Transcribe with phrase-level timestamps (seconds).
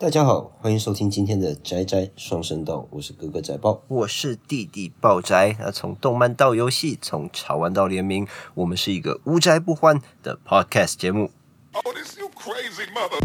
[0.00, 3.82] 大家好，欢迎收听今天的宅宅双声道，我是哥哥宅爆。
[3.86, 5.54] 我是弟弟爆宅。
[5.60, 11.30] 那从动漫到游戏，从潮玩到联名，我们是一个无宅不欢的 podcast 节目。
[11.72, 13.20] Oh, this you crazy mother.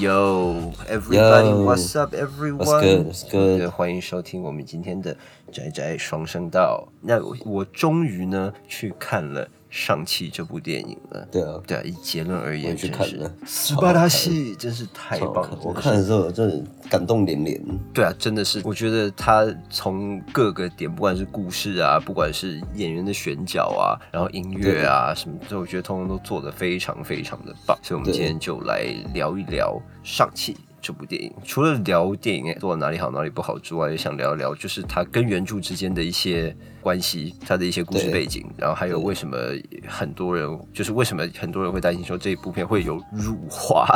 [0.00, 1.62] Yo, everybody, Yo.
[1.62, 2.66] what's up, everyone?
[2.66, 3.06] What's good?
[3.06, 3.58] What's good?
[3.58, 5.14] 对欢迎收听我们今天的
[5.52, 6.88] 宅宅双声道。
[7.02, 11.26] 那我我终于呢去看了《上汽》这部电影了。
[11.30, 15.58] 对啊，对啊，以结论而言，去看了斯巴达西真是太棒了！。
[15.62, 17.58] 我看的时候真的感动连连。
[17.94, 27.78] 对啊，真的是，我觉得他从各个点，不管是故事啊，不管是演员的选角啊，然后音乐啊什么这，我觉得通通都做得非常非常的棒。
[27.82, 28.82] 所以，我们今天就来
[29.14, 31.32] 聊一聊《上汽》这部电影。
[31.44, 39.36] 除了聊电影做的哪里好哪里不好之外，也想聊一聊就是它跟原著之间的一些关系，他的一些故事背景，然后还有为什么
[39.86, 43.86] 很多人就是为什么很多人会担心说这一部片会有辱华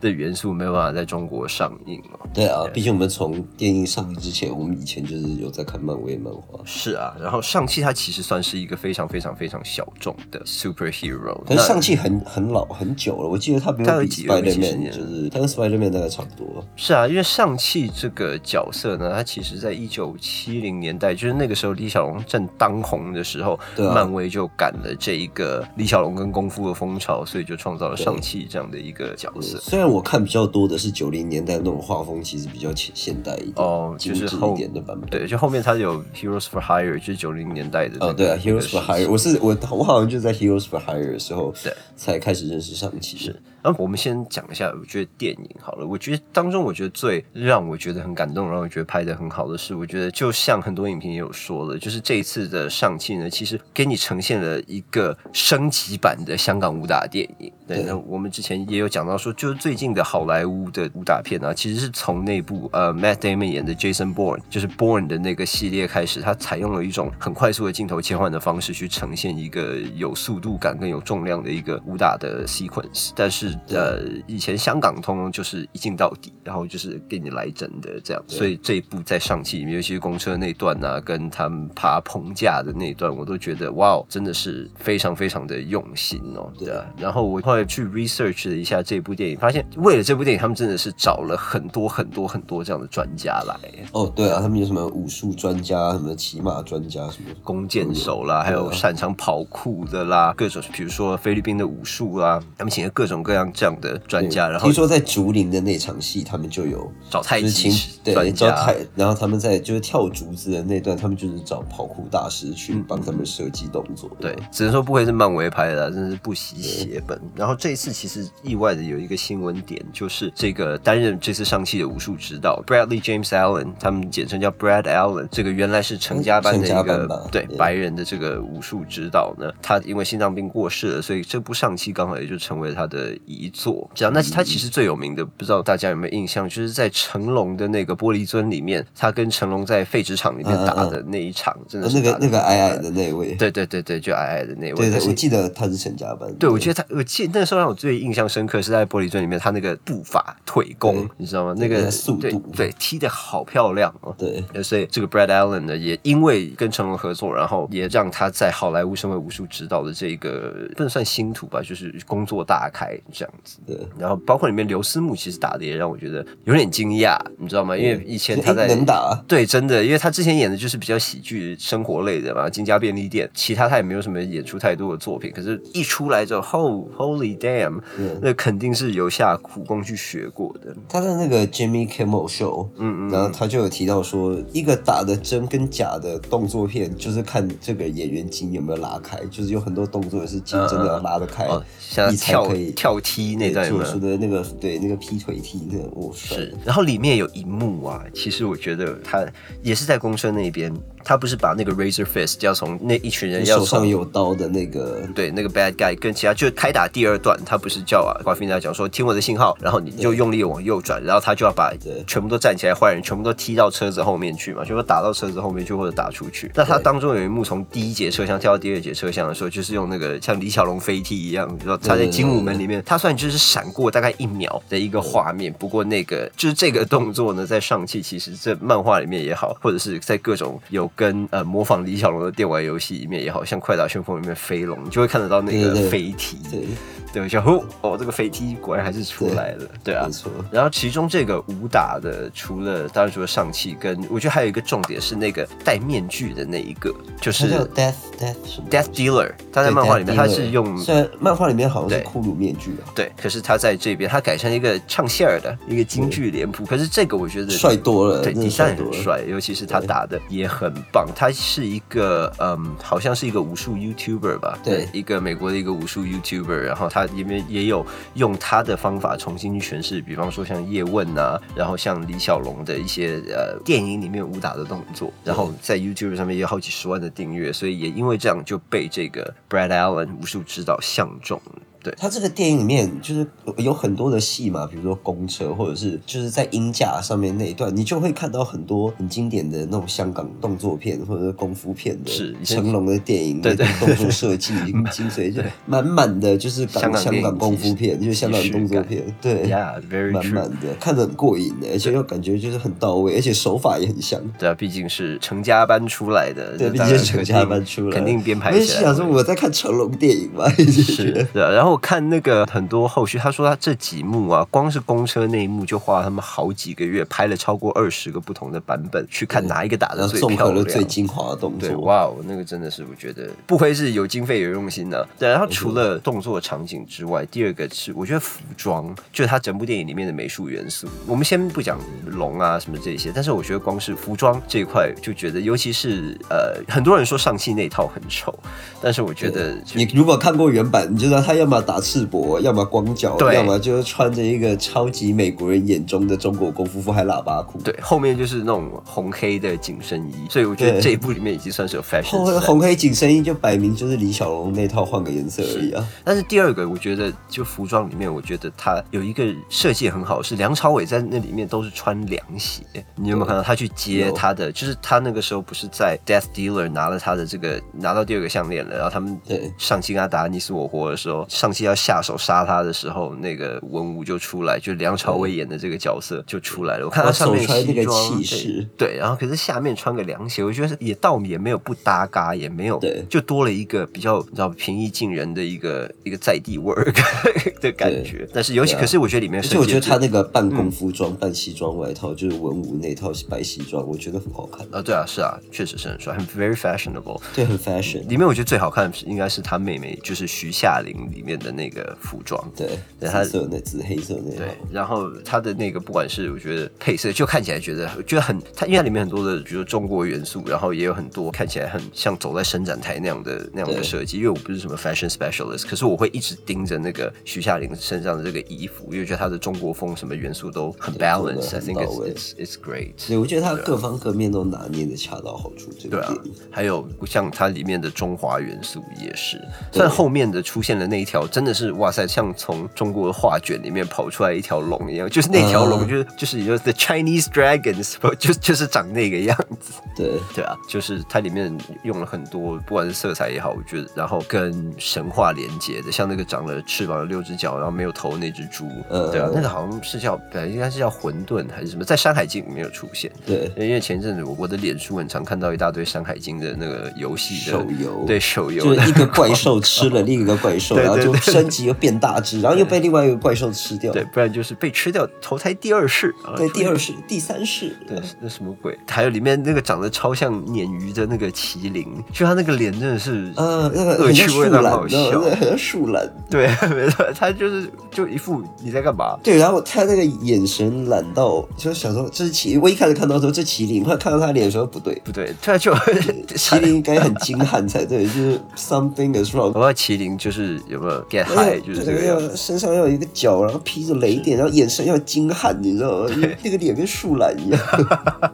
[0.00, 2.20] 的元素，没有办法在中国上映哦。
[2.34, 6.60] 对啊，毕竟我们从电影上映之前，我们以前就是有在看漫威漫画。
[6.64, 11.40] 是啊，然后上汽它其实算是一个非常非常非常小众的 superhero。
[11.46, 16.64] 但是上汽很很老很久了，我记得它没有比它有几有 Spider 几十 Man，年就是它跟 Spider Man 大概差不多。
[16.76, 29.58] 是啊，因为上汽这个角色呢，它其实在一九七零年代，就是那个时候李小龙正当红的时候，漫威就赶了这一个李小龙跟功夫的风潮，所以就创造了上汽这样的一个角色。
[29.58, 35.10] 虽然我看比较多的是九零年代那种画风，其实比较现现代一点，哦，就是后一点的版本。
[35.10, 43.18] 对，就后面它有 Heroes for Hire，就是九零年代的那个、哦，对啊，Heroes for Hire，我是我我好像就在 Heroes for Hire 的时候，对，才开始认识上汽。
[43.18, 45.86] 是，然后我们先讲一下，我觉得电影好了。
[45.86, 57.52] 我觉得当中，我觉得最让我觉得很感动，让我觉得拍的很好的是，我觉得就像很多影评也有说的，就是这一次的上汽呢，其实给你呈现了一个升级版的香港武打电影。
[57.66, 73.12] 对，那我们之前也有讲到说，就是最近的好莱坞的武打片啊，其实是从那部呃 Matt Damon 演的 Jason Bourne，就是 Bourne 的那个系列开始，它采用了一种很快速的镜头切换的方式去呈现一个有速度感跟有重量的一个武打的 sequence。
[73.14, 78.22] 但是呃，以前香港通通就是一镜到底，然后就是给你来真的这样。
[78.26, 86.52] 所以这一部在上汽里面，尤其是公车那段啊，跟他们爬棚架的那段，我都觉得哇哦，真的是非常非常的用心哦。
[86.58, 93.56] 对啊，然后我后来去 research 了一下这部电影，发现为了这部电影，他们真的是找了很多很多很多这样的专家来。
[93.92, 97.30] 哦，对啊，他们有什么武术专家、什么骑马专家什么。
[97.42, 114.10] 弓箭手啦，还有擅长跑酷的啦，各种比如说菲律宾的武术啦，他们请了各种各样这样的专家，然后听说在竹林的那场戏，他们就有找太就是请极 对找太，然后他们在就是跳竹子的那段，他们就是找跑酷大师去帮他们设计动作。
[114.20, 117.18] 对，只能说不愧是漫威拍的啊，真是不惜血本。
[117.34, 133.90] 然后这一次其实意外的有一个新闻点，就是这个担任这次上戏的武术指导 Bradley James Allen，他们简称叫 Brad Allen，这个原来是成家班的一个对白人的这个武术指导呢，他因为心脏病过世了，所以这部上戏刚好也就成为他的遗作。
[133.94, 144.74] 这样，那他其实最有名的，不知道大家有没有印象，就是在成龙的那个玻璃樽里面，他跟成龙在废纸厂里面打的那一场，真的呃那个那个矮矮的那位，对对对对，就矮矮的那位。
[144.74, 146.32] 对对，我记得他是陈家班。
[146.34, 151.54] 对，我觉得他，我记那个时候让我最印象深刻是在《玻璃樽》里面，他那个步伐、腿功，你知道吗？
[151.56, 152.20] 那那个个速度
[152.52, 154.14] 对对，踢的好漂亮哦。
[154.18, 163.58] 对呃所以这个 Brad Allen 呢，也因为跟成龙合作，然后也让他在好莱坞身为武术指导的这个不能算星途吧，就是工作大开这样子。
[163.64, 167.76] 对，然后包括里面刘思慕其实打的也让我觉得有点惊讶，你知道吗？
[167.76, 175.30] 因为以前他在能打啊对，真的，因为他之前演的就是比较喜剧生活类的嘛，《金家便利店》，其他他也没有什么演出太多的作品。
[175.32, 177.80] 可是，一出来之后，Ho Holy damn，
[178.20, 180.74] 那肯定是有下苦功去学过的。
[180.88, 194.06] 他在那个 Jimmy Kimmel Show，嗯嗯，然后他就有提到说，一个打的真跟假的动作片，就是看这个演员筋有没有拉开，就是有很多动作也是筋真的要拉得开，哦，像你才跳可以跳踢那段有没有做出？
[194.06, 199.22] 的那个对那个劈腿踢那个，我是，然后里面有一幕啊，其实我觉得他
[199.62, 200.72] 也是在公车那边，
[201.04, 211.70] 他不是把那个 Razor Fist 要从那一群人要手上有刀的那个，对，那个 bad guy 跟其他就开打第二段，他不是叫啊瓜菲娜讲说听我的信号，然后你就用力往右转，然后他就要把
[212.06, 216.50] 全部都站起来，坏人全部都踢到车子后面去嘛，全部打到车子后面去或者打出去。
[216.54, 236.68] 那他当中有一幕从第一节车厢跳到第二节车厢的时候，就是用那个像李小龙飞踢一样，你知道他在精武门里面，它虽然就是闪过大概一秒的一个画面，不过那个 就是这个动作呢，在上汽其实这漫画里面也好，或者是在各种有跟呃模仿李小龙的电玩游戏里面也好，像《快打旋风》里面飞龙，你就会看得到那个飞踢，对，对，
[237.12, 240.12] 就哦哦，这个飞踢果然还是出来了，对啊没。
[240.12, 248.36] 错，然后其中这个武打的，除了当然除了上汽，跟我觉得还有一个重点是那个戴面具的那一个，就是 Death Death
[248.70, 250.78] Death Dealer，他在漫画里面他是用
[251.18, 258.74] 漫画里面好像是对骷髅面具啊，对，可是他在这边他改成一个唱戏儿的一个京剧脸谱，可是这个我觉得帅多了，对，真的底下也。
[258.74, 261.06] 很帅，尤其是他打的也很棒。
[261.14, 264.58] 他是一个嗯，好像是一个武术 YouTuber 吧？
[264.62, 267.84] 对一个美国的一个武术 YouTuber，然后他里面也有
[268.14, 281.62] 用他的方法重新去诠释，比方说像叶问啊，然后像李小龙的一些呃电影里面武打的动作，然后在 YouTube 上面也有好几十万的订阅，所以也因为这样就被这个 Brad Allen 武术指导相中了。
[281.82, 283.26] 对，他这个电影里面就是
[283.58, 299.42] 有很多的戏嘛，比如说公车，或者是就是在鹰架上面那一段，你就会看到很多很经典的那种香港动作片或者是功夫片的，是成龙的电影对动作设计跟精髓，就满满的就是港香港香港功夫片，就是香港动作片，对。
[299.42, 304.20] Yeah，very 满满的，看得很过瘾的，而且又感觉就是很到位，而且手法也很像。
[304.38, 311.50] 对啊，毕竟是成家班出来的，对，毕竟是成家班出来，肯定编排起来会想说我在看成龙电影嘛，是， 对啊。
[311.50, 320.62] 然后我看那个很多后续，他说他这几幕啊，光是公车那一幕就花了他们好几个月，拍了超过二十个不同的版本，去看哪一个打的最漂亮。
[320.66, 321.80] 最精华的动对，作。
[321.80, 325.08] 哇哦，那个真的是我觉得不愧是有经费有用心的。
[325.18, 330.86] 对，然后除了动作场景之外，第二个是我觉得服装，就是他整部电影里面的美术元素。
[331.06, 338.38] 我们先不讲龙啊什么这些，但是我觉得光是服装这一块，就觉得尤其是呃，很多人说上戏那一套很丑，
[338.82, 347.58] 但是我觉得你如果看过原版，你知道他要么打赤膊，要么光脚，要么就是穿着一个超级美国人眼中的中国功夫服，还喇叭裤。
[347.60, 352.40] 对，后面就是那种红黑的紧身衣，所以我觉得这一部里面已经算是有 fashion 红。
[352.40, 355.86] 红黑紧身衣就摆明就是李小龙那套换个颜色而已啊。
[356.04, 362.62] 但是第二个，我觉得就服装里面，我觉得他有一个设计很好，是梁朝伟在那里面都是穿凉鞋。
[362.96, 364.50] 你有没有看到他去接他的？
[364.50, 376.84] 就是他那个时候不是在 Death Dealer 拿了他的这个拿到第二个项链了，然后他们对上期跟他打你死我活的时候，上期要下手杀他的时候，那个文武就出来，就梁朝伟演的这个角色就出来了。
[376.84, 386.92] 我看他他上面走出来那个西装气势对，对，然后可是下面穿个凉鞋，我觉得也倒也没有不搭嘎，也没有对就多了一个比较你知道平易近人的一个一个在地味儿
[387.60, 388.28] 的感觉。
[388.32, 397.20] 但是尤其啊可是我觉得里面而且我觉得他那个半嗯功夫装、半西装外套，就是文武那套白西装，我觉得很好看，啊对啊是啊，确实是很帅，很 very fashionable。
[397.34, 398.06] 对，很 fashion。
[398.08, 402.40] 里面我觉得最好看的是应该是他妹妹，就是徐夏玲里面的那个服装。
[402.56, 414.18] 对，对他紫色那紫黑色那套对，然后它的那个不管是我觉得配色，就看起来觉得觉得很，它因为它里面很多的，比如说中国元素，然后也有很多看起来很像走在伸展台那样的那样的设计。
[414.18, 421.56] 因为我不是什么 fashion specialist，可是我会一直盯着那个徐夏玲身上的这个衣服，因为觉得她的中国风什么元素都很对做得 balance。
[421.56, 422.92] I think it's it's it's great。
[423.08, 425.70] 对，我觉得他各方各面都拿捏的恰到好处。
[425.78, 426.14] 这对啊
[426.50, 429.40] 还有像它里面的中华元素也是，
[429.72, 435.88] 虽然后面的出现的那一条真的是哇塞，像从中国的画卷里面跑出来一条龙一样，就是那条龙嗯。
[435.88, 439.72] 就是、就是也就是 the Chinese dragons， 就就是长那个样子。
[439.96, 449.10] 对，对啊，就是它里面用了很多，不管是色彩也好，我觉得，然后跟神话连接的，像那个长了翅膀、有六只脚，然后没有头的那只猪，嗯。
[449.10, 453.10] 对啊，那个好像是叫，本来应该是叫混沌还是什么，在《山海经》里面有出现。
[453.26, 458.04] 对，因为前阵子我我的脸书很常看到一大堆《山海经》的那个游戏的手游。
[458.06, 458.62] 对手游。
[458.64, 463.92] 就是一个怪兽 吃了另一个怪兽，然后就升级又变大只，然后又被另外一个怪兽吃掉。
[463.92, 468.78] 对，不然就是被吃掉投胎第二世，啊对，第二世、第三世，对，那什么鬼？
[468.88, 474.86] 还有里面那个长得超像鲶鱼的那个麒麟，就他那个脸真的是，呃，那个恶趣味很好？
[474.86, 476.08] 笑对，很像树懒。
[476.28, 479.16] 对， 没错，他就是就一副你在干嘛？
[479.22, 482.60] 对，然后他那个眼神懒到，就想说这是麒麟。
[482.60, 489.60] 我一开始看到说这麒麟，后来看到他脸的时候不对，不对，突然就麒麟应该很精悍才对，就是 something is wrong 我。
[489.72, 492.28] 要麒麟就是有没有 get 那 high，就是这个样子。
[492.28, 496.10] 要身上要有一个角，然后披着雷电，然后眼神要精悍，你知道吗？
[496.42, 497.60] 那个脸跟树懒一样。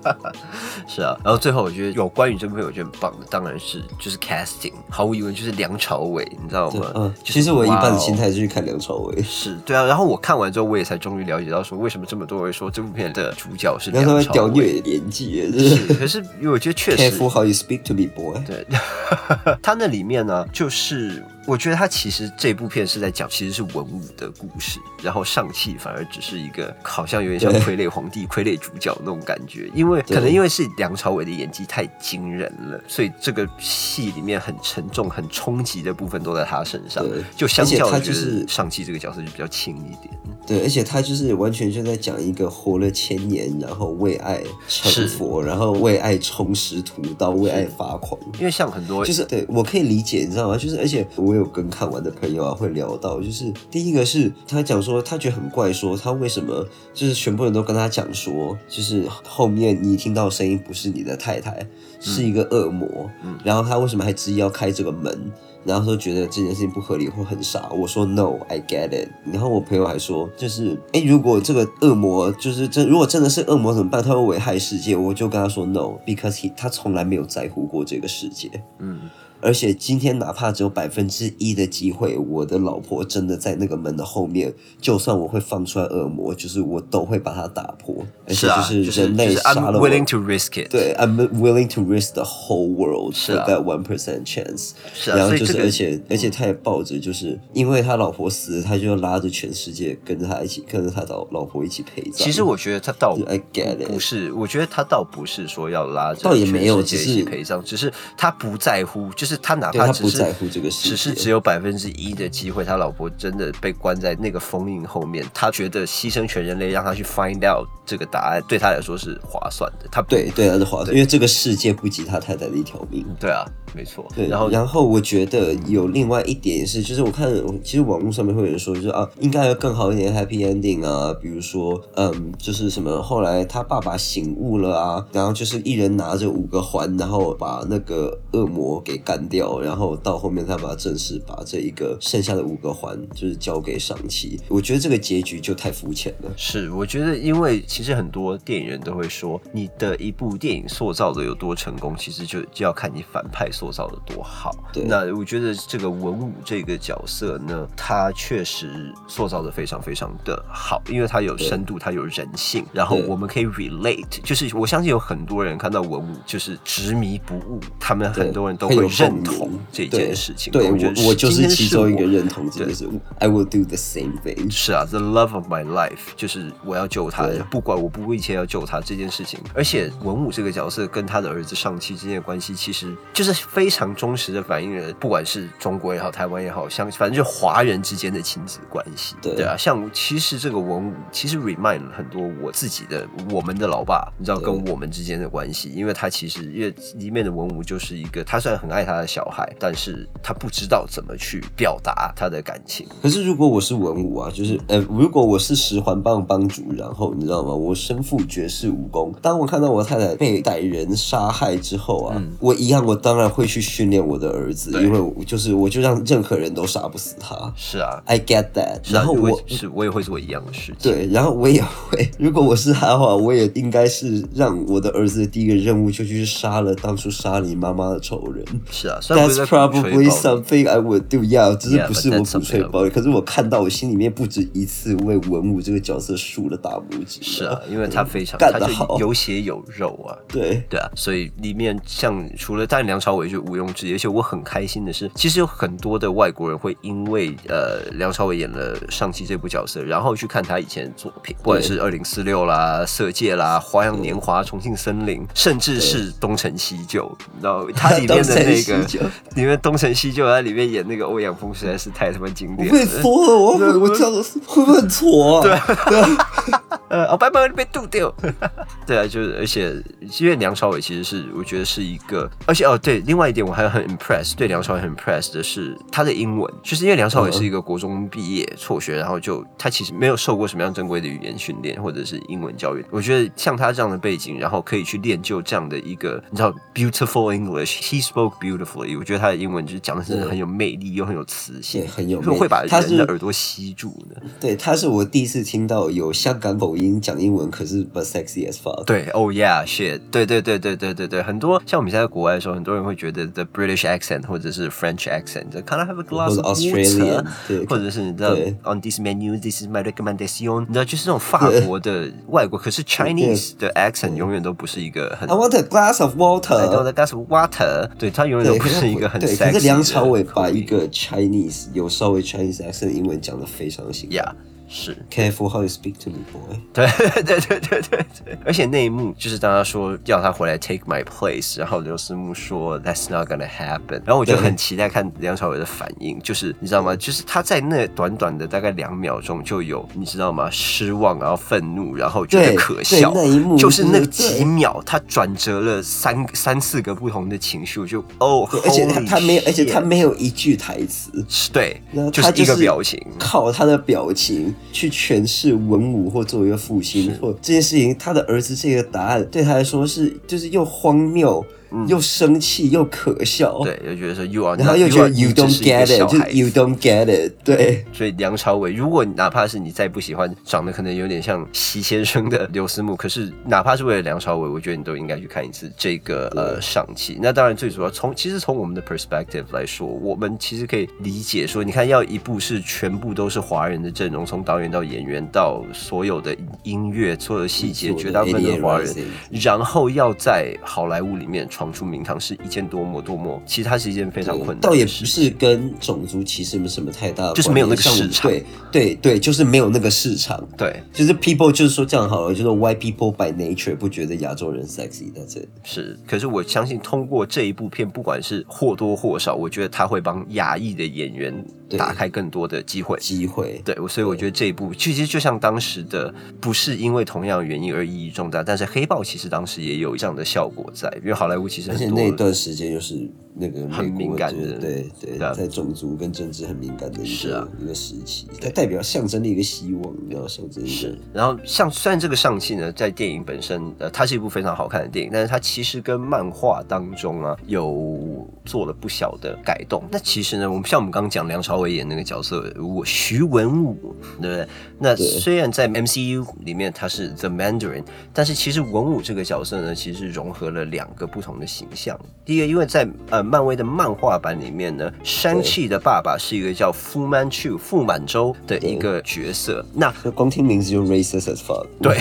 [0.87, 6.91] 是啊，然后最后我觉得有关于这部片我觉得很棒的，当然是就是 casting，毫无疑问就是梁朝伟，你知道吗？
[6.95, 9.23] 嗯，就是其实我一般的心态是去看梁朝伟。
[9.23, 14.49] 是对啊，然后我看完之后，我也才终于了解到说，为什么这么多人说这部片的主角是梁朝伟屌。
[14.49, 18.43] 虐年纪，就是是，可是因为我觉得确实 careful how you speak to me, boy。
[18.47, 18.67] 对，
[19.63, 40.15] 他那里面呢，就是我觉得他其实这部片是在讲其实是文武的故事，然后上汽反而只是一个好像有点像傀儡皇帝、傀儡主角那种感觉，因为可能因为是梁朝伟的演技太惊人了，所以这个戏里面很沉重、很冲击的部分都在他身上对，就相较他就是上汽这个角色就比较轻一点。
[40.47, 48.21] 对，而且他就是完全就在讲一个活了千年，然后为爱成佛，然后为爱充实屠刀，为爱发狂。
[48.39, 50.59] 因为像很多就是对我可以理解，你知道吗？
[50.59, 61.67] 就是而且我有跟看完的朋友啊会聊到，就是第一个是他讲说他觉得很怪，说他为什么就是全部人都跟他讲说，就是后面你听到声音不是你的太太，
[62.01, 62.89] 是一个恶魔，
[63.23, 65.33] 嗯然后他为什么还执意要开这个门？
[65.65, 69.09] 然后说觉得这件事情不合理或很傻，我说 No，I get it。
[69.25, 74.03] 然后我朋友还说，就是哎，如果这个恶魔就是真，如果真的是恶魔怎么办？
[74.03, 74.97] 他会危害世界。
[74.97, 78.49] 我就跟他说 No，because he 他从来没有在乎过这个世界。
[78.79, 87.97] 嗯，而且今天哪怕只有百分之一的机会，我的老婆真的在那个门的后面，就算我会放出来恶魔，就是我都会把它打破。
[88.27, 89.89] 而且是啊，是就是人类就是杀 I'm 了我。
[89.89, 90.71] willing to risk it。
[90.71, 94.73] 对，I'm willing to risk the whole world 是 for 啊 that one percent chance。
[94.93, 102.13] 是啊然后就是，而且而且他也抱着，就是因为他老婆死了，他就拉着全世界跟着他一起，跟着他老老婆一起陪葬。
[102.15, 119.89] 其实我觉得他倒 I get 不 it 不是，我觉得他倒不是说要拉着倒也没有只是陪葬，只是他不在乎，就是他哪怕只是不在乎这个世界只是只有百分之一的机会，他老婆真的被关在那个封印后面，他觉得牺牲全人类让他去 find out 这个答案，对他来说是划算的。
[119.91, 123.05] 他对对，他是划算，因为这个世界不及他太太的一条命。
[123.19, 123.45] 对啊，
[123.75, 124.07] 没错。
[124.15, 127.29] 对，然后然后我觉得有另外一点是，就是我看
[127.63, 146.31] 其实网络上面会有人说，就是啊，应该要更好一点 happy ending 啊，比如说，嗯，就是什么后来他爸爸醒悟了啊，然后就是一人拿着五个环，然后把那个恶魔给干掉，然后到后面他把正式把这一个剩下的五个环就是交给上期，我觉得这个结局就太肤浅了。
[146.37, 154.55] 是，我觉得，因为其实很多电影人都会说，你的一部电影塑造的有多成功，其实就就要看你反派塑造的多好。
[154.73, 170.53] 对那我觉得这个文武这个角色呢，他确实塑造的非常非常的好，因为他有深度，他有人性，然后我们可以 relate，就是我相信有很多人看到文武就是执迷不悟，他们很多人都会很有共鸣认同这件事情。
[170.53, 172.89] 对我我我就是其中一个认同，这对就是
[173.19, 174.51] I will do the same thing。
[174.51, 179.41] 是啊，the love of my life，就是我要救他，不管我不顾一切要救他这件事情。
[179.55, 189.15] 而且文武这个角色跟他的儿子上期之间的关系，其实就是非常忠实的反映了，不管是中国也好，台湾也好，像反正就华人之间的亲子关系。
[189.23, 202.87] 对啊，像其实这个文武其实 remind 了很多我自己的我们的老爸，你知道跟我们之间的关系，因为他其实因为里面的文武就是一个，他虽然很爱他的小孩，但是他不知道怎么去表达他的感情。
[203.03, 207.55] 可是如果我是文武啊，就是呃，如果我是十环帮帮主，然后你知道吗？
[207.55, 217.53] 我身负绝世武功，当我看到我太太被歹人杀害之后啊，我一样，我当然会去训练我的儿子，因为我就是我就让任何人都杀不死他。
[217.57, 220.77] 是啊，I get that，然后我是我也会做一样的事情。
[220.81, 228.45] 对，然后我也会，如果我是他的话，我也应该是让我的儿子的第一个任务就去杀了当初杀你妈妈的仇人。
[228.71, 231.19] 是啊，虽然不 That's probably something I would do.
[231.19, 237.21] Yeah，只是不是我 that's 鼓吹暴力，可是我看到我心里面不止一次为文武这个角色竖了大拇指。
[237.23, 240.17] 是啊，因为他非常，干得好有血有肉啊。
[240.29, 258.78] 对对啊，所以里面像除了但梁朝伟就毋庸置疑，而且我很开心的是，其实有很多的外国人会因为呃梁朝伟演了上期这部角色，然后去看他以前的作品，不管是二零四六啦、色戒啦、花样年华、重庆森林，甚至是东成西就，然后 他里面的那东
[259.37, 263.03] 里面东成西就在里面演那个欧阳锋实在是太他妈经我被典了。
[263.03, 265.43] 搓了，我我这样子会不会很挫啊？
[265.43, 266.03] 对
[266.89, 268.11] 呃，哦，拜拜被渡掉。
[268.87, 269.75] 对啊，就是而且
[270.19, 282.83] 因为梁朝伟其实是我觉得是一个，而且哦对，另外一点我还很 impress，对梁朝伟很 impress 的是他的英文，就是因为梁朝伟是一个国中毕业辍学，然后就他其实没有受过什么样正规的语言训练或者是英文教育。
[282.91, 288.99] 我觉得像他这样的背景，然后可以去练就这样的一个你知道 beautiful English，he spoke beautifully。
[288.99, 294.21] 我觉得他的英文就是讲的是很有魅力又很有磁性对，很有会把人的耳朵吸住的。
[294.39, 298.85] 对，他是我第一次听到有香港口音讲英文，可是 but sexy as fuck。
[298.85, 307.25] 对，Oh yeah shit，对对对对对对对，很多像我们现在在国外的时候，很多人会觉得 the British accent 或者是 French accent，can I have a glass of Australian，water？
[307.49, 316.03] 对或者是你知道对 on this menu this is my recommendation，你知道就是这种法国的外国，可是 Chinese 的 accent 永远都不是一个很 I want a glass
[316.03, 316.99] of I don't want a。
[316.99, 324.09] glass of water，对，他永远都对，是是一个很对可是梁朝伟把一个 Chinese 有稍微 Chinese accent 的英文讲的非常行。
[324.11, 324.33] ，Yeah，
[324.69, 324.97] 是。
[325.11, 326.59] Careful how you speak to me, boy。
[326.73, 326.87] 对
[327.23, 336.95] 对对对对对，而且那一幕就是当他说要他回来 take my place，然后刘思慕说 that's not gonna happen，然后我就对很期待看梁朝伟的反应，就是你知道吗？
[336.95, 340.49] 就是他在那短短的大概两秒钟就有你知道吗？
[340.51, 351.81] 失望，然后愤怒，然后觉得可笑，那一幕就是那几秒，他转折了三三四个不同的情绪，就哦，而且他他没有，而且他没有一句台词，是对
[352.13, 361.45] 就是一个表情，靠他的表情去诠释文武或作为一个复兴或这件事情，他的儿子这个答案对他来说是就是又荒谬、
[361.87, 367.85] 又生气又可笑，，嗯对，又觉得说 you are，然后又觉得 you don't get it，就 you don't get it，对。
[367.93, 377.19] 所以梁朝伟，如果哪怕是你再不喜欢长得可能有点像席先生的刘思慕，可是哪怕是为了梁朝伟，我觉得你都应该去看一次这个呃上期。
[377.21, 388.95] 那当然最主要从其实从我们的 perspective 来说，我们其实可以理解说，你看要一部是全部都是华人的阵容，从导演到演员到所有的音乐、所有的细节，绝大部分都是华人。
[389.31, 400.41] 然后要在好莱坞里面闯出名堂，是一件多么多么，其实它是一件非常困难倒也不是跟种族歧视没什么太大的，就是没有那个市场对对对，就是没有那个市场。
[400.57, 400.81] 对。
[400.93, 411.45] 就是 people 就是说这样好了，就是 white people by nature 不觉得亚洲人 sexy，但是是，可是我相信通过这一部片，不管是或多或少，我觉得他会帮亚裔的演员
[411.77, 412.97] 打开更多的机会。
[413.01, 413.61] 机会。
[413.65, 439.83] 对，所以我觉得这一部其实就像当时的，不是因为同样的原因而意义重大，但是黑豹其实当时也有这样的效果在，因为好莱坞其实而且那段时间又是那个很敏感的对对在种族跟政治很敏感的一个是啊一个时期，它代表象征的一个希望，你知道象征是，然后像虽然这个上戏呢，在电影本身，呃，它是一部非常好看的电影，但是它其实跟漫画当中啊有做了不小的改动。
[439.91, 444.49] 那其实呢，我们像我们刚刚讲梁朝伟演那个角色，我徐文武，对不对？
[444.81, 451.99] 那虽然在 MCU 里面他是 The Mandarin，但是其实文武这个角色呢，其实融合了两个不同的形象。
[452.25, 461.67] 第一个，因为在呃漫威的漫画版里面呢，山气的爸爸是一个叫 Fu Manchu 傅满洲的一个角色，那光听名字就 racist as fuck。
[461.81, 461.97] 对，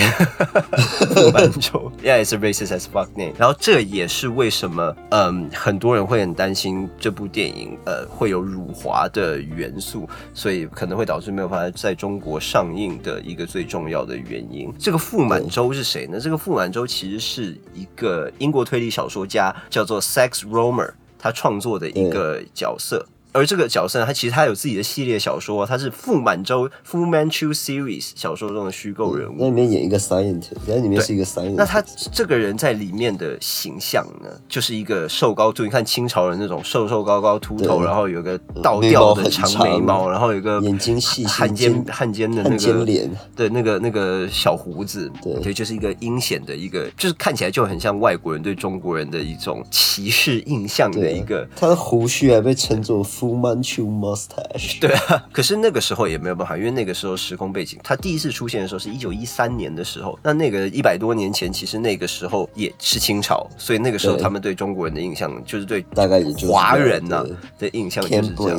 [1.14, 3.32] 傅满洲，Yeah, it's a racist as fuck name。
[3.38, 14.70] 然后这也是为什么，嗯，很多人会很担心这部电影，呃，会有辱华的元素，所以可能会导致没有办法在中国上映的一个最重要的原因。
[14.78, 16.20] 这个傅满洲是谁呢？
[16.20, 23.06] 这个傅满洲其实是一个英国推理小说家，叫做 Sex Romer，他创作的一个角色。
[23.32, 29.34] 而这个角色呢，他其实他有自己的系列小说，他是傅满洲 Fu Manchu Series 小说中的虚构人物。
[29.38, 31.54] 那里面演一个 scientist，在里面是一个 scientist。
[31.56, 45.10] 那他这个人在里面的形象呢，就是一个瘦高就你看清朝人那种瘦瘦高高秃头，然后有个倒吊的长长眉毛，然后有个眼睛细细汉奸汉奸的那个奸脸对那个那个小胡子，
[45.42, 51.46] 对就是一个阴险的一个，就是看起来就很像外国人对中国人的一种歧视印象的一个。
[51.54, 54.78] 他的胡须还被称作 Fu Manchu mustache。
[54.80, 67.24] 对啊，可是那个时候也没有办法，因为那个时候时空背景，他第一次出现的时候是一九一三年的时候，那那个一百多年前，其实那个时候也是清朝，所以那个时候他们对中国人的印象就是对大概也就是华人呐、
[67.58, 68.58] 对的印象就是这样。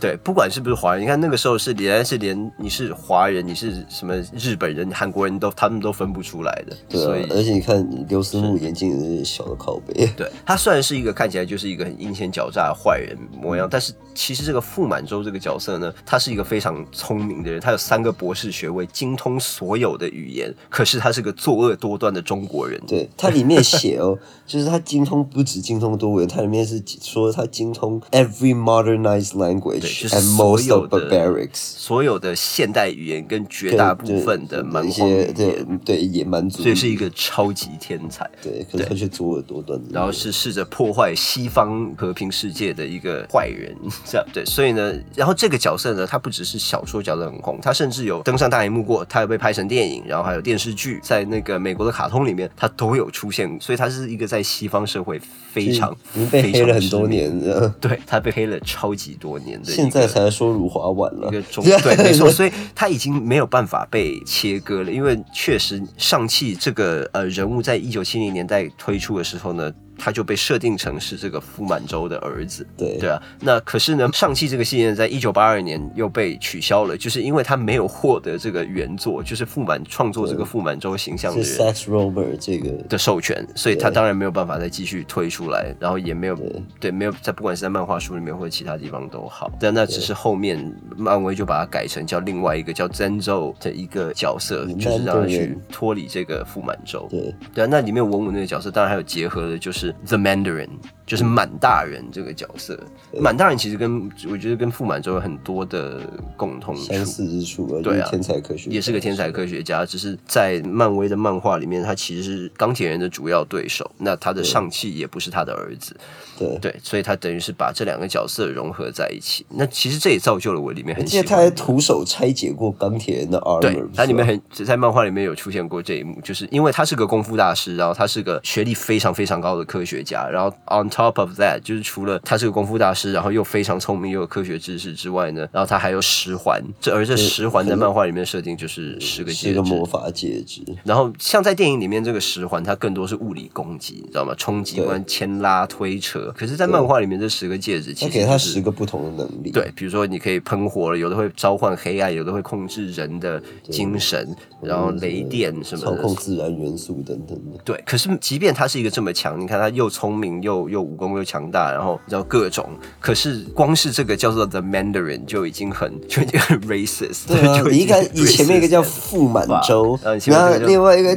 [0.00, 10.06] 对，不管是不是华人，你看那个时候是连是连你是华人，你是什么日本人、韩国人都他们都分不出来的，对所以啊，而且你看刘思慕眼睛也是小的靠背。
[10.16, 22.80] 对他虽然是一个看起来就是一个很阴险狡诈的坏人模样，但是其实这个傅满洲这个角色呢，他是一个非常聪明的人，他有三个博士学位，精通所有的语言，可是他是个作恶多端的中国人。
[22.86, 31.48] 对，他里面写哦， 就是他精通不止精通多文，它里面是说他精通 every modernized language 就是 and most of 的 barbarics。
[31.54, 38.28] 所有的现代语言跟绝大部分的蛮一荒对，对野蛮族，所以是一个超级天才。
[38.42, 55.20] 对，可是他却作恶多端，然后是试着破坏西方和平世界的一个坏人，这样对，所以呢，然后这个角色呢，他不只是小说角色很红，他甚至有登上大荧幕过，他有被拍成电影，然后还有电视剧，在那个美国的卡通里面，他都有出现，所以他是一个在西方社会
[55.52, 55.96] 非常
[56.30, 61.42] 被黑了很多年的，对他被黑了超级多年的，现在才说辱华晚了一个。
[61.50, 69.72] 中对，没错，所以他已经没有办法被切割了，因为确实上汽这个呃人物在一九七零年代推出的时候呢。
[69.98, 72.96] 他就被设定成是这个傅满洲的儿子，对。
[72.98, 73.20] 对啊。
[73.40, 82.70] 那可是呢，上汽这个系列在一九八二年又被取消了，就是因为他没有获得这个原作，就是傅满创作这个傅满洲形象的是人 Sex Romer 这个。
[82.88, 86.38] 的授权，所以他当然没有办法再继续推出来，然后也没有
[86.78, 86.90] 对。
[86.90, 97.06] 没有在不管是在漫画书里面或者其他地方都好，但那只是后面漫威就把它改成叫另外一个叫 Zenzo 的一个角色，就是让他去脱离这个傅满洲。
[97.10, 97.34] 对。
[97.54, 100.68] 对啊，那里面文武那个角色，当然还有结合的就是 The Mandarin，
[101.06, 102.78] 就是满大人这个角色。
[103.20, 106.00] 满大人其实跟我觉得跟傅满洲有很多的
[106.36, 113.90] 共通处，相似之处啊，对啊就是天才科学家也是个天才科学家，只是在漫威的漫画里面，他其实是钢铁人的主要对手。
[113.98, 115.96] 那他的上气也不是他的儿子，
[116.38, 116.58] 对。
[116.60, 119.46] 对，所以他等于是把这两个角色融合在一起。
[119.50, 121.26] 那其实这也造就了我里面很而且喜欢。
[121.26, 144.34] 他还徒手拆解过钢铁人的 armor，对，他里面很在漫画里面有出现过这一幕，就是因为他是个功夫大师，然后他是个学历非常非常高的科学家，然后 on top of that，就是除了他是个功夫大师，然后又非常聪明又有科学知识之外呢，然后他还有十环，这而这十环在漫画里面设定就是十个戒指，是个魔法戒指，然后像在电影里面这个十环，它更多是物理攻击，你知道吗？
[144.36, 146.32] 冲击关、牵拉、推扯。
[146.36, 156.14] 可是，在漫画里面，这十个戒指其他给他十个不同的能力，对，比如说你可以喷火了，有的会召唤黑暗，有的会控制人的精神，然后雷电什么操控。
[156.14, 157.58] 自然元素等等的。
[157.64, 162.68] 对，可是即便他是一个这么强，你看他又聪明又又武功又强大，然后然后各种，
[163.00, 171.14] 可是光是这个叫做 The Mandarin 就已经很 就已经很 racist，对啊就，一看很你前面一个叫傅满洲 然后，另外一个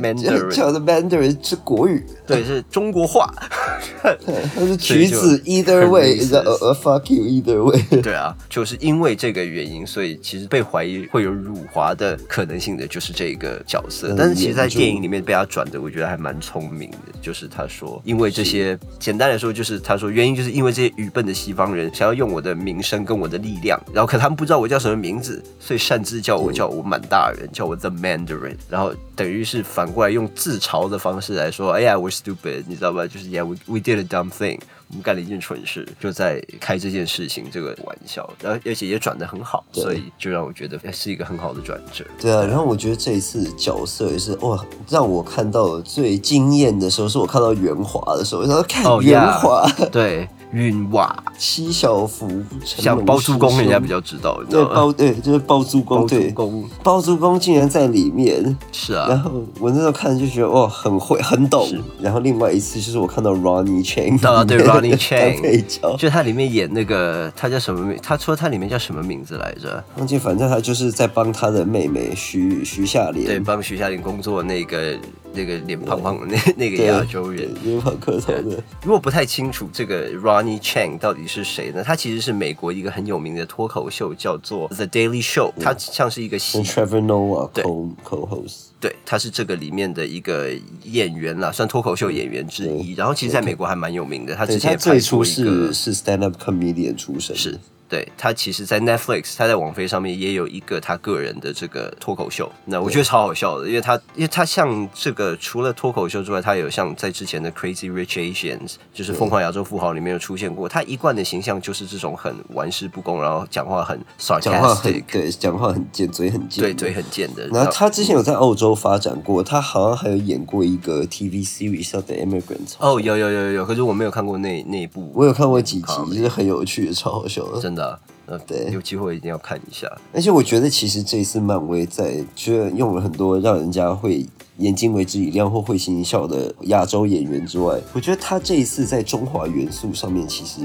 [0.51, 3.31] 叫的 Mandarin 是国语，对 是中国话，
[4.01, 8.01] 他 是橘子 either way，racist 然后呃 fuck you either way。
[8.01, 14.15] 对啊，就是因为这个原因，所以其实被怀疑会有辱华的可能性的，就是这个角色嗯。
[14.17, 16.97] 但是其实，在电影里面被他转的，我觉得还蛮聪明的。
[17.21, 33.07] 就是他说，因为这些，简单来说，就是他说原因就是因为这些愚笨的西方人想要用我的名声跟我的力量，然后可他们不知道我叫什么名字，所以擅自叫我叫我满大人，叫我 The Mandarin，然后等于是反过来用自嘲的方式来说，哎呀，we're stupid，你知道吧？
[33.07, 34.59] 就是 Yeah, we we did a dumb thing。
[34.89, 42.03] 我们干了一件蠢事，就在开这件事情这个玩笑，然后而且也转的很好，所以就让我觉得是一个很好的转折。
[42.19, 52.29] 对啊，然后我觉得这一次角色也是哇，让我看到最惊艳的时候，是我看到圆滑的时候，然后看哦袁 yeah、对，晕哇，七小福、
[52.65, 54.65] 像包租公，人家比较知道，你知对？
[54.65, 56.31] 包对就是包租公包租对。
[56.31, 56.69] 公。
[56.83, 61.65] 包租公竟然在里面，是啊，然后我那时候看就觉得哇很会很懂。
[61.67, 67.97] 是，然后另外一次就是我看到 Ronnie Chang 啊对 Ronnie Chang 就他里面演那个他叫什么名？
[68.01, 69.81] 他说他里面叫什么名字来着？
[69.97, 73.25] 忘记反正他就是在帮他的妹妹徐徐夏莲。
[73.25, 74.97] 对，帮徐夏莲工作那个
[75.33, 77.53] 那个脸胖胖的那那个亚洲人。
[77.53, 80.09] 对，就是很磕头的，如果不太清楚这个
[80.41, 81.83] Ronnie Chang 到底是谁呢？
[81.83, 85.51] 他其实是美国一个很有名的脱口秀，叫做 The Daily Show。
[85.59, 88.71] 他像是一个喜 Trevor Noah 对 co co host。
[88.79, 90.49] 对，他是这个里面的一个
[90.83, 92.93] 演员啦，算脱口秀演员之一。
[92.95, 97.59] 然后其实在美国还蛮有名的，他之前也拍最初是是 stand up comedian 出身，是。
[97.91, 117.45] 对他其实，在 Netflix，他在网飞上面也有一个他个人的这个脱口秀，那我觉得超好笑的，因为他因为他像这个除了脱口秀之外，他有像在之前的 Crazy Rich Asians，就是疯狂亚洲富豪里面有出现过，他一贯的形象就是这种很玩世不恭，然后讲话很讲话很对，讲话很贱，嘴很贱，对嘴很贱的。
[117.49, 122.69] 然后他之前有在澳洲发展过，他好像还有演过一个 TV series 叫《The Immigrants》。
[122.79, 127.59] 哦，有有有有有，可是我没有看过那那一部，我有看过几集就是很有趣的，超好笑的。
[127.59, 129.87] 真的啊、呃，对有机会一定要看一下。
[130.13, 134.25] 而且我觉得，其实这一次漫威在觉得用了很多让人家会
[134.57, 140.61] 眼睛为之一亮或会心一笑的亚洲演员之外，我觉得他这一次在中华元素上面，其实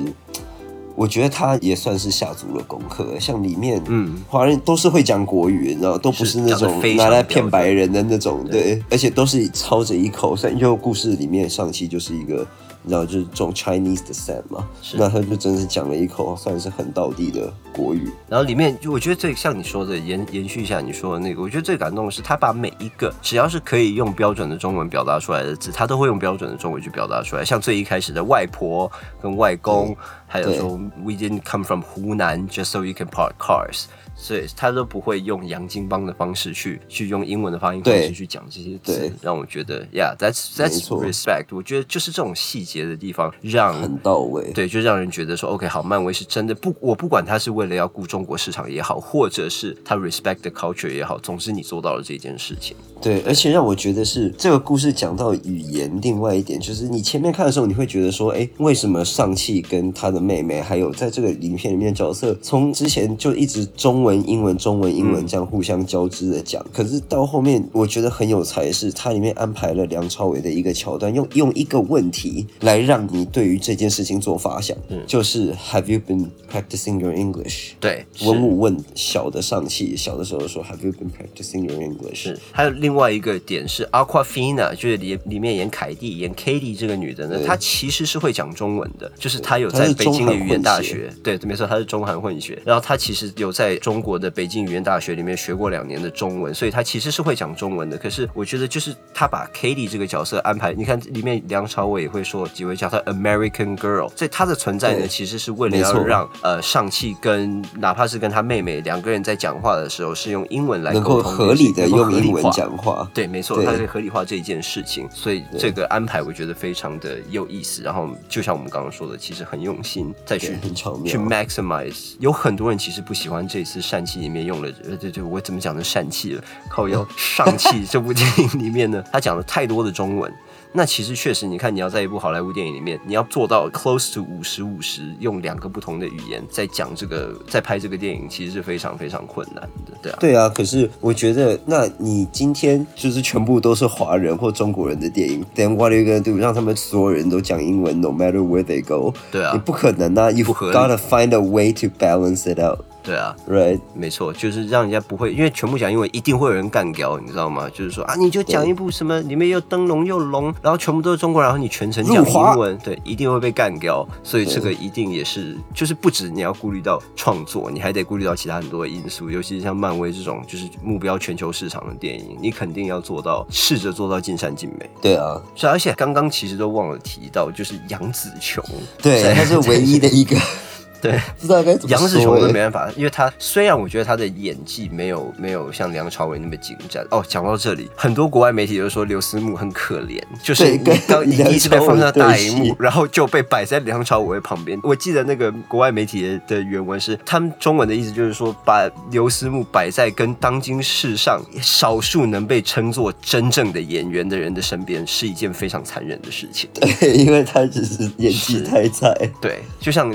[0.94, 3.18] 我觉得他也算是下足了功课。
[3.18, 10.36] 像里面，嗯，华人都是会讲国语，你知道，都不是那种拿来骗白人的那种，对对，而且都是操着一口。
[10.36, 12.46] 像因为故事里面上期就是一个。
[12.88, 18.08] 你知道，就是这种 Chinese descent 嘛，是那他就真是讲了一口算是很道地的国语。
[18.28, 27.44] 然后里面，我觉得最像你说的延延续一下你说的那个，我觉得最感动的是他把每一个只要是可以用标准的中文表达出来的字，他都会用标准的中文去表达出来。
[27.44, 28.88] 像最一开始的外婆
[29.20, 29.96] 跟外公，
[30.28, 33.86] 还有说 We didn't come from 湖南 just so you can park cars。
[34.16, 41.46] 所以他都不会用洋金邦的方式去去用英文的发音方式去讲这些字对，让我觉得，Yeah，that's that's respect。
[41.50, 44.50] 我觉得就是这种细节的地方，让很到位。
[44.52, 52.76] 对，就让人觉得说，OK，好，漫威是真的不，我不管他是为了要顾中国市场也好，或者是他 respect the culture 也好，总之你做到了这件事情。
[53.02, 75.02] 对，而且让我觉得是这个故事讲到语言，另外一点就是你前面看的时候，你会觉得说，哎，为什么上汽跟他的妹妹，还有在这个影片里面的角色，从之前就一直中文、英文、中文、英文这样互相交织的讲，可是到后面我觉得很有才是，它里面安排了梁朝伟的一个桥段，用用一个问题来让你对于这件事情做发想，嗯。
[75.06, 77.72] 就是 Have you been practicing your English？
[77.80, 82.14] 对，文武问小的上气，小的时候说 Have you been practicing your English？
[82.14, 97.96] 是，还有另外一个点是 Aquafina，就是里里面演凯蒂、演 Katie 这个女的呢，她其实是会讲中文的，就是她有在北京的语言大学，对，没错，她是中韩混血，然后她其实有在中国的北京语言大学里面学过两年的中文，所以他其实是会讲中文的。
[97.96, 113.08] 可是我觉得就是他把 Katie 这个角色安排，你看里面梁朝伟也会说几位叫他 American Girl，所以他的存在呢，其实是为了要让呃上汽跟哪怕是跟他妹妹两个人在讲话的时候是用英文来沟通，够合理的用英文讲话。
[113.14, 117.82] 对，没错，对它可以合理化这一件事情，所以这个安排我觉得非常的有意思。
[117.82, 120.58] 然后就像我们刚刚说的，其实很用心再去
[121.04, 122.14] 去 maximize。
[122.18, 126.42] 有很多人其实不喜欢这次疝气里面用了，呃，对对，我怎么讲成疝气了？
[126.68, 130.32] 靠要上气 这部电影里面呢，他讲了太多的中文。
[130.72, 140.18] 那其实确实，你看你要在一部好莱坞电影里面，你要做到 close to 五十五十，用两个不同的语言在讲这个，在拍这个电影，其实是非常非常困难的，对啊。
[140.20, 146.36] 对啊，可是我觉得，那你今天就是全部都是华人或中国人的电影，then what are you gonna do？
[146.36, 149.14] 让他们所有人都讲英文，no matter where they go？
[149.30, 152.80] 对啊你不可能啊，you gotta find a way to balance it out。
[153.06, 157.70] 对啊，Right，没错，就是让人家不会，因为全部讲英文，一定会有人干掉，你知道吗？
[157.70, 164.04] 就是说啊，你就讲一部什么，里面又灯笼又龙，然后全部都是中国人，然后你全程讲英文，对，一定会被干掉。
[164.24, 174.90] 所以这个一定也是，就是不止你要顾虑到创作，你还得顾虑到其他很多的因素，尤其是像漫威这种就是目标全球市场的电影，你肯定要做到试着做到尽善尽美。
[175.00, 178.64] 对啊，是啊，而且刚刚其实都忘了提到，就是杨紫琼，
[179.00, 180.36] 对，她是唯一的一个，
[181.10, 181.20] 对。
[181.40, 187.24] 不知道该怎么杨紫琼都没办法，因为她虽然我觉得她的演技没有没有像梁朝伟那么精湛哦。
[187.26, 190.76] 讲到这里，很多国外媒体都说刘思慕很可怜，就是
[191.08, 194.78] 当一直被放上大荧幕然后就被摆在梁朝伟旁边。
[194.82, 206.68] 我记得那个国外媒体的的原文是，他们中文的意思就是说，把刘思慕摆在跟当今世上少数能被称作真正的演员的人的身边，是一件非常残忍的事情。
[206.74, 209.14] 对，因为他只是演技太菜。
[209.40, 210.08] 对，就像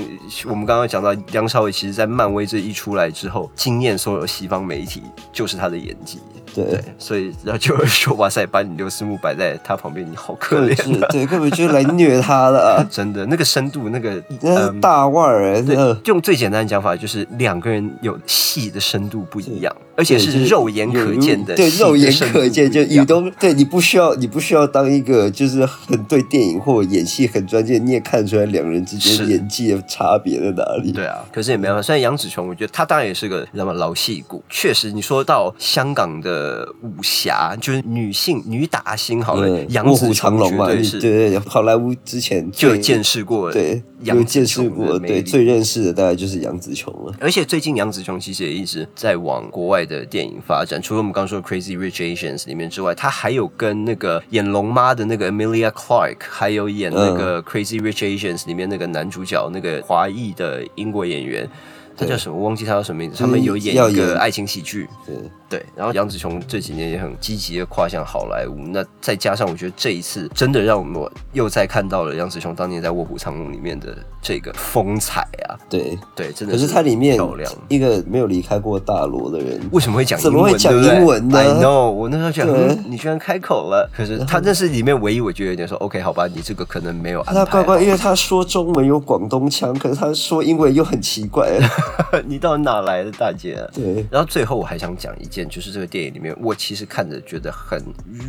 [0.46, 6.18] 我们刚刚讲到，梁朝伟其实在漫威这一出来之后，惊艳所有西方媒体，就是他的演技。
[6.54, 11.08] 对对，所以然后就会说，哇塞，把你刘思慕摆在他旁边，你好可怜啊！
[11.10, 12.84] 对，根本就是来虐他的啊！
[12.92, 14.70] 真的，那个深度，那个那。
[14.78, 15.64] 大腕儿
[16.04, 30.92] 用最简单的讲法就是两个人有戏的深度不一样，而且是肉眼可见的对，肉眼可见，就你都对你不需要，你不需要当一个就是很对电影或演戏很专业，你也看出来两人之间演技的差别在哪里。
[30.92, 31.82] 对啊，可是也没办法。
[31.82, 34.42] 虽然杨紫琼，我觉得她当然也是个那么老戏骨。
[34.48, 47.14] 确实，你说到香港的武侠，就是女性女打星好了，嗯，杨紫琼藏龙嘛，对绝对是对对，好莱坞之前就有见识过对，有见识过，对，最认识的大概就是杨紫琼了。
[47.20, 61.48] 而且最近杨紫琼其实也一直在往国外的电影发展，除了我们刚刚说的《Crazy Rich Asians》里面之外，他还有跟那个演龙妈的那个 Amelia Clarke，还有演那个《Crazy Rich Asians》里面那个男主角那个华裔的英国演员。
[61.94, 62.36] 他叫什么？
[62.36, 63.18] 我忘记他叫什么名字。
[63.18, 65.30] 他们有演一个爱情喜剧，对，对。
[65.74, 68.54] 然后杨紫琼这几年也很积极的跨向好莱坞。
[68.68, 75.98] 那再加上我觉得这一次真的让我们又再看到了杨紫琼当年在《卧虎藏龙》里面的这个风采啊，对。
[76.14, 77.50] 对，真的可是它里面漂亮。
[77.68, 80.32] 一个没有离开过大罗的人，为什么会讲英文？
[80.32, 83.90] 怎么会讲英文呢 I know，我那时候觉得，对嗯你居然开口了。
[83.96, 87.46] 可是他那是里面唯一我觉得有点说，OK，好吧，你这个可能没有安排好。
[87.46, 91.50] 他怪怪，因为他说中文有广东腔，可是他说英文又很奇怪。
[92.26, 93.66] 你到底哪来的大姐、啊？
[93.74, 97.82] 对，然后最后我还想讲一件，就是这个电影里面我其实看着觉得很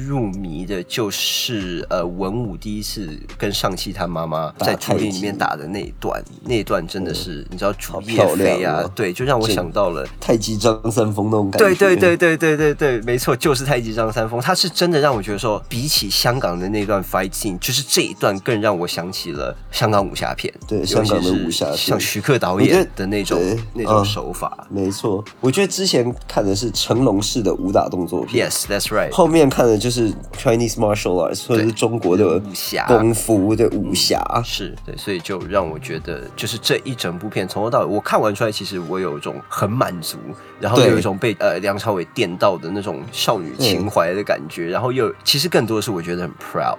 [0.07, 10.07] 入迷的，就是呃文武第一次跟上汽他妈妈在竹林里面打的那一段，那一段真的是、你知道竹叶漂飞啊亮哦，对，就让我想到了。
[10.19, 11.65] 太极张三丰那种感觉。
[11.65, 23.39] 对对对对对对对，没错，就是太极张三丰，他是真的让我觉得说，比起香港的那段 fight scene，就是这一段更让我想起了香港武侠片，对香港的武侠片像徐克导演的那种
[23.73, 24.67] 那种嗯手法。
[24.69, 28.49] 没错，我觉得之前看的是成龙式的武打动作片。
[28.49, 29.11] Yes, that's right。
[29.11, 32.85] 后面看的就是 Chinese martial arts 或者是中国的武侠。
[32.87, 34.23] 功夫的武侠。
[34.45, 40.17] 是对，所以就让我觉得，就是这一整部片从头到尾，我看完出来，其实我有一种很满足，
[40.61, 40.93] 然后对。
[40.93, 46.77] 有一种被呃梁朝伟电到的那种少女情怀的感觉，然后又其实更多的是我觉得很 proud，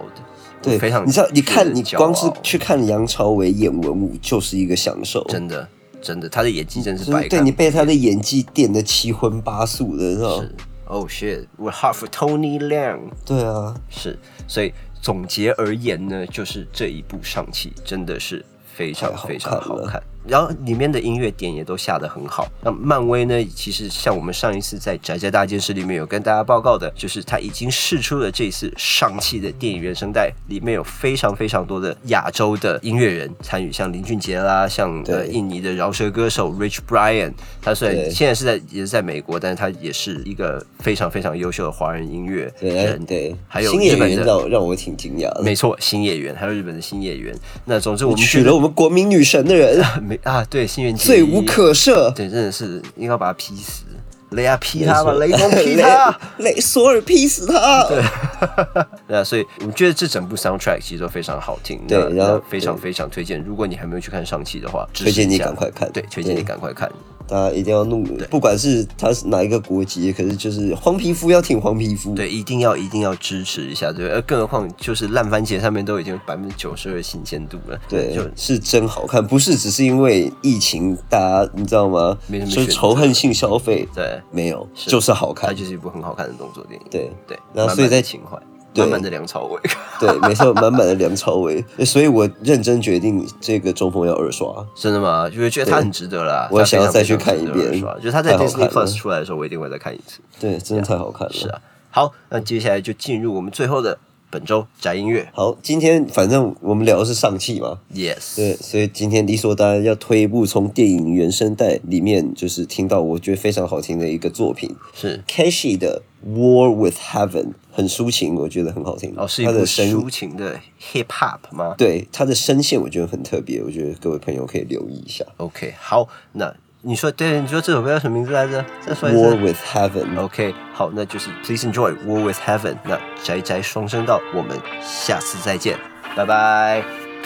[0.62, 5.68] 对，非常你知道，你看你光是去看梁朝伟演文武就是一个享受，真的
[6.04, 10.28] 真的，他的演技真是就百看对你被他的演技电的七荤八素的，是吧？
[10.40, 10.54] 是
[10.86, 13.10] Oh shit, we're hard for Tony Leung。
[13.24, 20.02] 对啊，是，所以总结而言呢，就是这一部上期真的是非常非常看好看。
[20.26, 22.46] 然后里面的音乐点也都下得很好。
[22.62, 43.04] 那漫威呢，其实像我们上一次在宅家大件事里面有跟大家报告的，就是他已经试出了这次上汽的电影原声带，里面有非常非常多的亚洲的音乐人参与，像林俊杰啦，像呃印尼的饶舌歌手 Rich Brian，他虽然现在是在也是在美国，但是他也是一个非常非常优秀的华人音乐对人。
[43.04, 47.34] 对，还有新演员让让我挺惊讶的，没错，新演员，还有日本的新演员。
[47.66, 52.12] 那总之我们娶了我们国民女神的人， 没啊，对，新垣结衣罪无可赦。
[52.14, 53.84] 对，真的是应该把他劈死。
[54.30, 56.10] 雷啊，劈没他吧，雷公劈他。
[56.38, 57.86] 雷雷索尔劈死他。
[57.88, 58.02] 对，
[59.06, 61.80] 对啊，所以我觉得这整部 soundtrack 其实都非常好听。
[61.86, 63.40] 对然后非常非常推荐。
[63.44, 66.90] 如果你还没有去看上期的话，推荐你赶快看对，推荐你赶快看。
[67.26, 72.14] 大家一定要弄，不管是他是哪一个国籍，可是就是黄皮肤要挺黄皮肤。
[72.14, 82.16] 对，一定要一定要支持一下，对，而，更何况就是烂番茄上面都已经有百分之九十二新鲜度了，对就是真好看，不是只是因为疫情，大家你知道吗？
[82.28, 85.48] 就是没什么选择仇恨性消费，对，没有，是就是好看。
[85.50, 86.86] 它就是一部很好看的动作电影。
[86.90, 89.60] 对对，然后所以在情怀，对满满的梁朝伟。
[90.00, 94.64] 对，没错，满满的梁朝伟，所以我认真决定这个中锋要二刷。
[94.74, 95.28] 真的吗？
[95.28, 96.48] 就是觉得他很值得啦。
[96.50, 100.20] 我想要再去看一遍二刷就是他在 Disney Plus 出来的时候，我一定会再看一次。
[100.40, 101.32] 对，真的太好看了。
[101.32, 101.60] 是啊，
[101.90, 103.96] 好，那接下来就进入我们最后的
[104.34, 105.30] 本周宅音乐。
[105.32, 116.02] 好，今天反正我们聊的是上汽嘛，Yes，对，所以今天理所当然要推一部从电影原声带里面就是听到我觉得非常好听的一个作品是 k a s h i 的
[116.36, 119.14] 《War with Heaven》，很抒情，我觉得很好听。
[119.16, 120.58] 哦，是一部抒情的
[120.92, 125.24] Hip Hop 吗对他的声线我觉得很特别，我觉得各位朋友可以留意一下。
[125.36, 126.52] ？OK，好，那
[126.86, 128.62] 你说对，你说这首歌叫什么名字来着？
[128.86, 129.18] 再说一次。
[129.18, 130.18] War with Heaven。
[130.18, 132.76] OK，好，那就是 Please enjoy War with Heaven。
[132.84, 135.78] 那宅宅双声道，我们下次再见，
[136.14, 136.84] 拜拜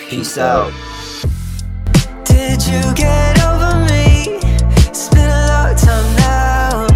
[0.08, 0.72] ，Peace out。
[2.24, 4.38] Did you get over me?
[4.76, 6.86] It's been a long time now.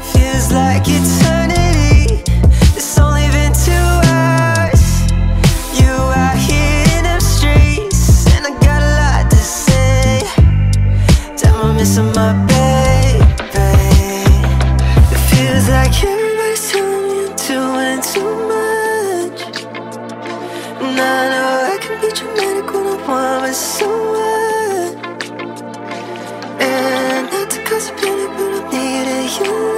[0.00, 1.27] Feels like it's
[23.08, 25.12] dramatic when I want, but so what?
[26.60, 29.77] And not to cause a panic, but I'm needing your